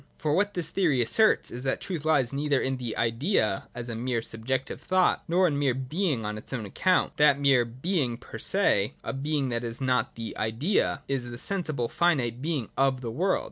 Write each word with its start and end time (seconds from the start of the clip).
70.] 0.15 0.15
For, 0.17 0.33
what 0.33 0.55
this 0.55 0.71
theory 0.71 0.99
asserts 1.03 1.51
is 1.51 1.61
that 1.61 1.79
truth 1.79 2.05
lies 2.05 2.33
neither 2.33 2.59
in 2.59 2.77
the 2.77 2.97
Idea 2.97 3.67
as 3.75 3.87
a 3.87 3.93
merely 3.93 4.23
subjective 4.23 4.81
thought, 4.81 5.23
nor 5.27 5.45
in 5.47 5.59
mere 5.59 5.75
being 5.75 6.25
on 6.25 6.39
its 6.39 6.51
own 6.53 6.65
account;— 6.65 7.17
that 7.17 7.39
mere 7.39 7.65
being 7.65 8.17
per 8.17 8.39
se, 8.39 8.95
a 9.03 9.13
being 9.13 9.49
that 9.49 9.63
is 9.63 9.79
not 9.79 10.07
of 10.07 10.15
the 10.15 10.35
Idea, 10.39 11.03
is 11.07 11.29
the 11.29 11.37
sensible 11.37 11.87
finite 11.87 12.41
being 12.41 12.69
of 12.75 13.01
the 13.01 13.11
world. 13.11 13.39